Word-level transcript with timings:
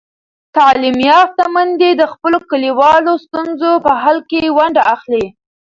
تعلیم 0.55 0.97
یافته 1.09 1.43
میندې 1.53 1.89
د 1.95 2.03
خپلو 2.13 2.37
کلیوالو 2.49 3.13
ستونزو 3.25 3.71
په 3.85 3.91
حل 4.01 4.17
کې 4.29 4.41
ونډه 4.57 4.81
اخلي. 4.95 5.25